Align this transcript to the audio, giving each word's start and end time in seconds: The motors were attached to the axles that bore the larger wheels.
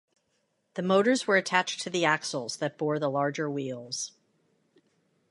The 0.73 0.81
motors 0.81 1.27
were 1.27 1.37
attached 1.37 1.83
to 1.83 1.91
the 1.91 2.05
axles 2.05 2.55
that 2.57 2.75
bore 2.79 2.97
the 2.97 3.07
larger 3.07 3.47
wheels. 3.51 4.13